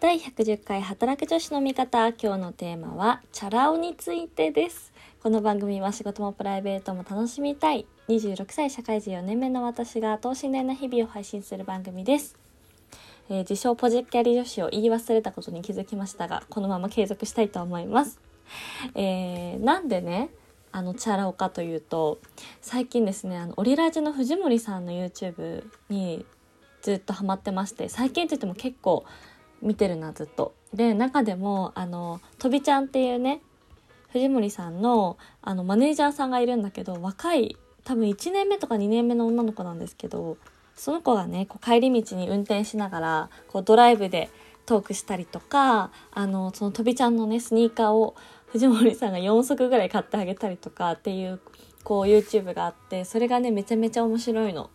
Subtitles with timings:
[0.00, 2.08] 第110回働く女子の味方。
[2.08, 4.94] 今日のテーマはチャラ男についてです。
[5.22, 7.84] この番組は仕事もプライベートも楽しみたい。
[8.08, 12.34] 26歳社会人4年目の私が等身大な日々を配信する番組です、
[13.28, 18.18] えー自称ポジキャリ女子を言い忘れたことに気づきましたがこのまま継続したいと思います。
[18.94, 20.30] えーなんでね
[20.72, 22.18] あのチャラ男かというと
[22.62, 26.24] 最近ですねあのオリラジの藤森さんの YouTube に
[26.80, 29.04] ずっとハマってまして最近って言っても結構
[29.62, 30.54] 見てるなずっと。
[30.74, 33.40] で中でもあのとびちゃんっていうね
[34.12, 40.36] 藤森さんのあのマネージャーさんがいるんだけど若い多分1年目とか2年目の女の子なんですけど
[40.74, 44.30] その子がねこう帰り道に運転しながらこうドライブで
[44.66, 48.14] トークしたりとかあのそのとびちゃんのねスニーカーを
[48.46, 51.40] 藤森さんが4足ぐらい買ってあげたりとかっていう
[51.84, 54.70] こう YouTube があってそれがねめちゃめちゃ面白いの。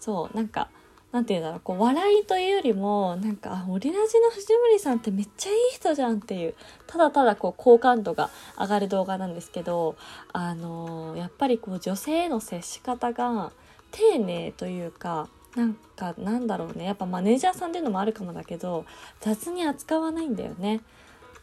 [0.00, 0.70] そうなんか
[1.12, 6.54] なんて言うんだろうこう笑いというよりもなんかあオリラジの藤森さんってめっちゃいい人じゃんっていう
[6.86, 8.28] ただただこう好感度が
[8.58, 9.96] 上がる動画なんですけど
[10.32, 13.52] あのーやっぱりこう女性への接し方が
[13.90, 18.84] 丁寧というかなんかなんだろうねやっぱマネージャーさんっていうのもあるかもだけど
[19.20, 20.80] 雑に扱わないんだよね。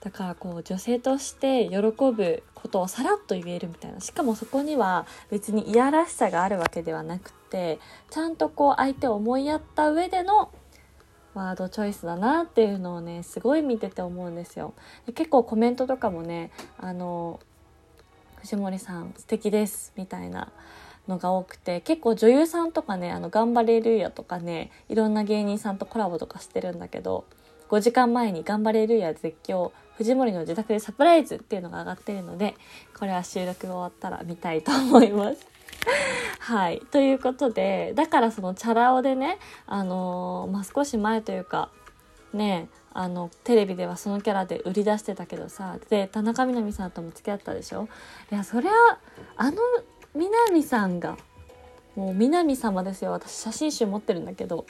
[0.05, 7.79] だからこう女性として喜ぶことをさらっと言えるみたいなしかもそこには別にいやらしさがあるわけではなくて
[8.11, 10.51] ちゃんとこう相手を思いやった上での
[11.33, 14.75] ワードチョイスだなっていうのをねすごい見てて思うんですよ。
[15.07, 17.39] で結構コメントとかもねあの
[18.41, 20.51] 藤森さん素敵ですみたいな
[21.07, 27.25] のが多くて結構女優さんとかねあの頑張れるやとかねいろんな芸人さんとコラボとかしてるんだけど
[27.69, 32.55] 5時間前に頑張れるや絶叫藤森の自宅でサプライズっていうのが上がってるので
[32.97, 35.47] これは収録が終わったら見たいと思います。
[36.39, 36.79] はい。
[36.91, 41.69] ということで、だからそのチャラ男でね、あのーまあ、少し前というか、
[42.33, 47.87] ね、あの、テレビではそのキャラで売り出してたけどさ、で、田中みな実さんとも付き合ったでしょ？
[48.31, 48.71] いや、そりゃ、
[49.37, 49.57] あの
[50.13, 51.17] みな実さんが、
[51.95, 53.11] もう南様ですよ。
[53.11, 54.65] 私写真集持ってるんだけど、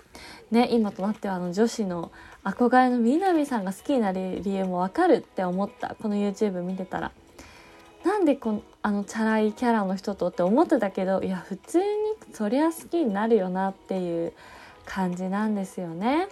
[0.51, 2.11] ね、今となってはあの女子の
[2.43, 5.95] 憧れの南さんが好きになる理由もわかるって思った。
[6.01, 7.11] この YouTube 見てたら。
[8.03, 11.85] なんでこのあのチャラいキャラの人とって思ってたけどいや普通に
[12.33, 14.33] そりゃ好きになるよなっていう
[14.85, 16.27] 感じなんですよね。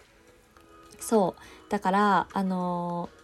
[1.00, 1.36] そ
[1.68, 3.24] うだからあのー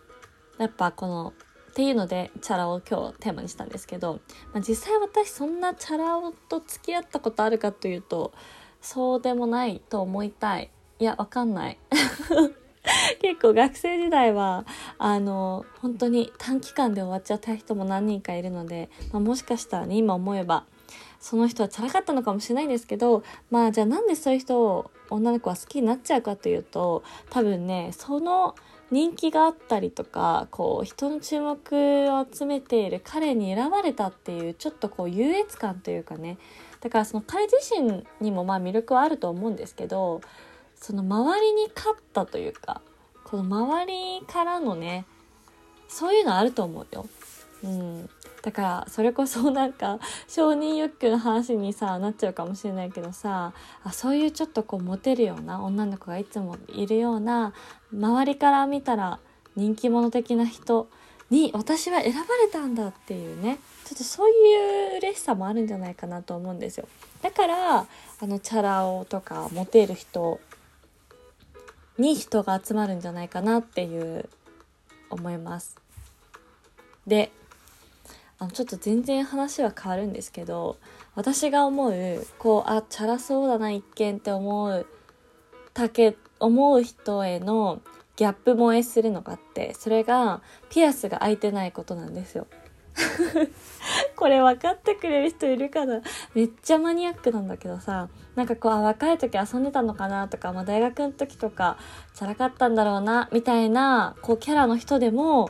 [0.60, 1.34] やっぱこの
[1.80, 4.20] っていうのでチャラ男を今日テーマにしたんですけど、
[4.52, 8.34] まあ、実際私そんなチャラ男と付き合ったことあるかというと
[8.82, 10.72] そうでもないと思いたい。
[11.00, 11.80] いやわかんない。
[13.22, 14.66] 結構学生時代は
[14.98, 20.66] あの本当に短期間で終わっちゃった人も何人かいるので、まあ、もしかしたらね今思えば
[21.20, 28.56] その人はチャラかったのかもしれないんですけどまあじゃあなんでそういう人を女の子は好きになっちゃうかというと多分ねその
[28.92, 31.58] 人気があったりとかこう人の注目
[32.10, 36.38] を集めている彼に選ばれたっていうちょっとこう優越感というかね
[36.82, 40.22] だからその彼自身にもまあ魅力はあると思うんですけど
[40.76, 42.82] その周りに勝ったというか
[43.24, 45.06] この周りからのね
[45.88, 47.08] そういうのあると思うよ。
[47.64, 48.10] うん、
[48.42, 57.54] だからそれこそなんか 承認欲求の話にさなっちゃうかもしれないけどさあそういうちょっとこうモテるような女の子がいつもいるような
[57.94, 59.20] 周りから見たら
[59.56, 60.88] 人気者的な人
[61.30, 66.88] に私は選ばれたんだっていうねちょっとそういう嬉しさもあるんじゃないかなと思うんですよ。
[67.22, 67.88] だからあ
[68.22, 70.40] のチャラ男とかモテる人
[71.98, 74.30] に人が集まるんじゃないかなっていう
[75.10, 75.76] 思います。
[77.06, 77.32] で
[78.40, 80.78] あのちょっと全然話は変わるんですけど
[81.16, 84.86] 私が思うこうあチャラそうだな一見って思う
[85.74, 87.82] たけ思う人への
[88.16, 92.48] ギャップ萌えするのがあってそれがピアスが開いてないことなんですよ。
[94.18, 96.02] これ分かってくれる人いるかな？
[96.34, 101.78] めっちゃマニアックなんだけどさなんかこうあ若い時遊んでたのかなとか、まあ、大学の時とか
[102.14, 105.50] チャラかったんだろうなみたいなこうキャラの人でも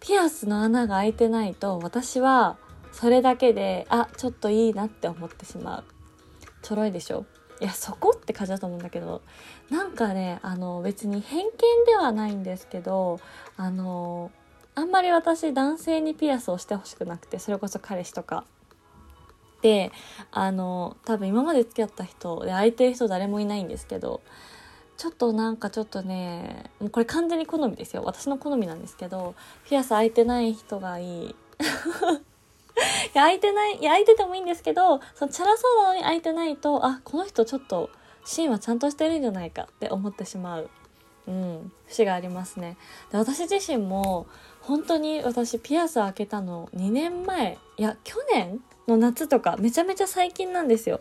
[0.00, 2.56] ピアスの穴が開いてないと私は
[2.92, 5.84] それだけであちょっといいなって思ってしまう。
[6.62, 7.24] ちょろいでしょ？
[7.60, 9.22] いやそこって感じだと思うんだけど。
[9.70, 11.50] なんかねあの別に偏見
[11.86, 13.20] ではないんですけど
[13.56, 14.32] あの
[14.74, 18.44] あんまり私男性にピアスをしてほしくなくてそれこそ彼氏とか。
[19.62, 19.92] で
[20.32, 24.22] あの多分今まで付き合った人で空いてる人誰もいないんですけど
[25.00, 28.02] ちょっとなんかちょっとねこれ完全に好みですよ。
[28.04, 29.34] 私の好みなんですけど
[29.66, 31.28] ピアス開いてない人がいい。
[31.30, 31.34] い
[33.14, 37.88] や開いてないいや開いててもいいんですけどそのチャラそうなのに開いてないとあこの人ちょっと
[38.26, 40.68] 芯はちゃんとしてるんじゃないかって思ってしまう。
[41.26, 42.76] うん節がありますね。
[43.10, 44.26] で私自身も
[44.60, 47.56] 本当に私ピアス開けたの2年前。
[47.78, 51.00] いや去年の夏とかめちゃめちゃ最近なんですよ。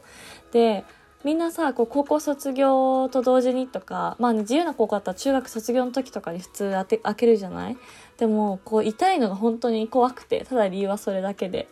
[0.53, 0.85] で
[1.25, 7.77] みんなさこう高校卒業と同時にとかまあね自由な高校だったら中学卒業の時とかに普通て開けるじゃない？
[8.17, 11.67] でもこう痛いのが本当に怖くてただ理由はそれだけで。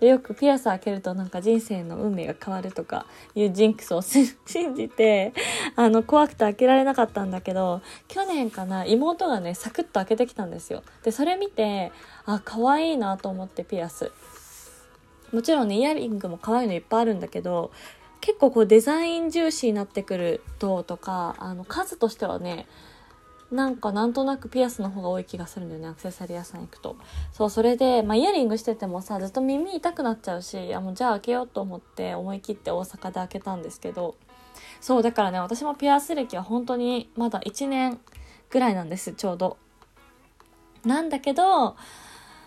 [0.00, 3.06] でよくピアス開けるとなんか人生の運命が変わるとか
[3.36, 4.26] いうジンクスを 信
[4.74, 5.32] じて
[5.76, 10.82] あの怖くて開けられなかったんだけど去年かな妹がねサクッと開けてきたんですよ。
[11.04, 11.92] でそれ見て
[12.26, 14.10] あ可愛いなと思ってピアス。
[15.32, 17.70] もちろんねイヤリングも可愛いのいっぱいあるんだけど
[18.22, 22.66] 結構こうデザイン重視になってくるととかあの数としてはね
[23.50, 26.96] なんかなんとなくピアスの方が多い気がするんだよねアクセサリー屋さん行くと。
[27.32, 34.14] そうそれで、まあ、イヤリングしててもさずっと耳痛くなっちゃうしあもうじゃあ開けようと思って思い切って大阪で開けたんですけど。
[34.80, 38.00] そうだからね私もピアス歴は本当にまだ1年
[38.50, 39.58] ぐらいなんですちょうど。
[40.84, 41.76] なんだけど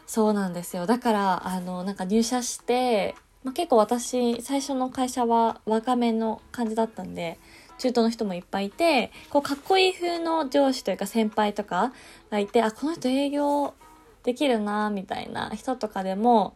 [0.07, 0.86] そうなんですよ。
[0.86, 7.38] だからあのなんか入社してまあ、結構私最初の会社は若めの感じだったんで
[7.77, 11.94] 中東の人もいっぱいいてこうかっこいい風の上司というか先輩とか
[12.31, 13.75] がいてあこの人営業
[14.24, 16.56] できるなみたいな人とかでも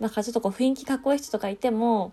[0.00, 2.12] なんかちょっとこう雰囲気かっこいい人とかいても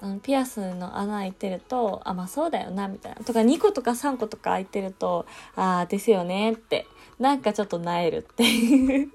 [0.00, 3.22] あのピアスの穴開いてるとあまあそうだよなみたいな。
[3.22, 6.86] とか2個とか3個とか開いてるとああですよねって
[7.18, 9.10] なんかちょっとなえるっていう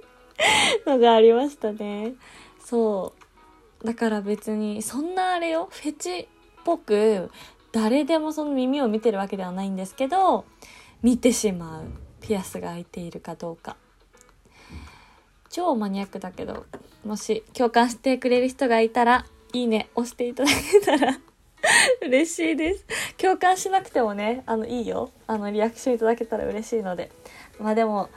[0.85, 2.13] のがありましたね。
[2.63, 3.16] そう。
[3.83, 6.27] だから別にそんなあれよフェチっ
[6.63, 7.31] ぽく
[7.71, 10.45] 誰でもその耳を見てるわけではないんですけど
[11.03, 11.83] 見てしまう
[12.21, 13.77] ピアスが開いているかどうか。
[15.49, 16.65] 超マニアックだけど
[17.05, 21.19] もし共感してくれる人がいたらいいね押していただけたら
[22.01, 22.85] 嬉しいです。
[23.17, 25.11] 共感しなくてもねあのいいよ。
[25.25, 27.11] あのリアクションいただけたら嬉しいので。
[27.59, 28.09] まあでも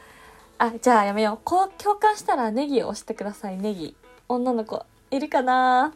[0.59, 1.39] あじゃあやめよう。
[1.45, 3.97] こう共感したらネギを押してくださいネギ。
[4.29, 5.95] 女の子いるかな。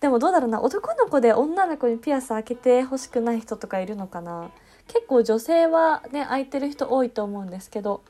[0.00, 0.60] でもどうだろうな。
[0.60, 4.50] 男の子で女の子にピアス開けてほしくない人とかいるのかな。
[4.88, 8.02] 結構女性はね開いてる人多いと思うんですけど。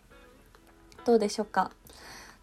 [1.04, 1.70] どうでしょうか。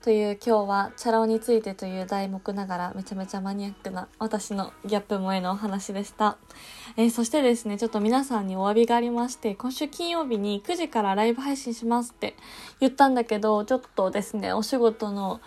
[0.08, 6.38] という今日はチャラ男についてという題目ながらめちゃめちゃマニアックな私のギャップ萌えのお話でした、
[6.96, 12.36] えー、そしてですねちょっと皆さんにお詫びがありまして今週金曜日に9時からライブ配信しますって
[12.80, 15.42] 言ったんだけどちょっとですねお仕事の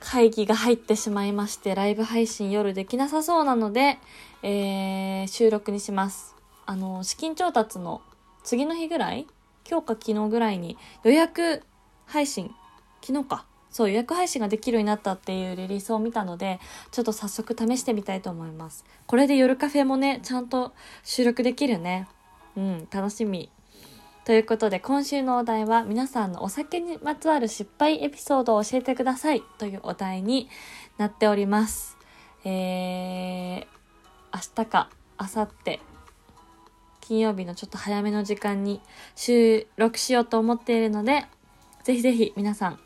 [0.00, 3.98] 会議が入ってしまいまして、ライブ配信夜できなさそうなので、
[4.42, 6.34] えー、収録にします。
[6.66, 8.02] あの、資金調達の
[8.44, 9.26] 次の日ぐらい
[9.68, 11.62] 今日か昨日ぐらいに予約
[12.06, 12.54] 配信、
[13.02, 13.46] 昨日か。
[13.70, 16.60] そう、予約配信ができるようになったっていうリリースを見たので、
[16.92, 18.84] ちょっと早速試してみたいと思います。
[19.06, 20.72] これで夜カフェもね、ちゃんと
[21.04, 22.08] 収録できるね。
[22.56, 23.50] うん、楽しみ。
[24.26, 30.48] ということで今週のお題は皆さんのお酒にまつわる失敗エピソードを教えてくださいというお題に
[30.98, 31.96] なっております。
[32.44, 33.66] えー、
[34.34, 34.90] 明日か
[35.20, 35.80] 明後日
[37.00, 38.80] 金曜日のちょっと早めの時間に
[39.14, 41.26] 収録しようと思っているので、
[41.84, 42.80] ぜひぜひ皆さん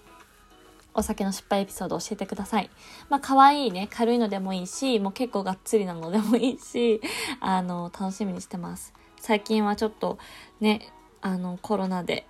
[0.93, 2.69] お酒の失敗エピソードを教えてください。
[3.09, 7.01] まあ、可愛いね、軽いのでもいいし、もう結構がっつりなのでもいいし、
[7.41, 8.93] あの、楽しみにしてます。
[9.19, 10.19] 最近はちょっと
[10.61, 12.27] ね、あのコロナで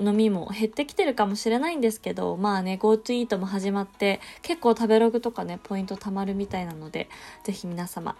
[0.00, 7.08] 飲みも減ってきてるかもしれないんですけどまあね GoTo イートも始まって結構食べログとかねポイント貯まるみたいなので
[7.44, 8.16] 是非皆様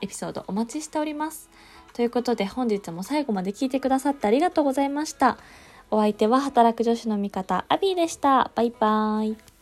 [0.00, 1.50] エピソードお待ちしております。
[1.92, 5.38] ということで本日も最後まで聞いてくださってありがとうございました。
[5.90, 8.52] お相手は働く女子の味方アビーでした。
[8.54, 9.57] バイバーイ。